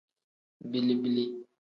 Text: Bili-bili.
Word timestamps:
Bili-bili. 0.71 1.25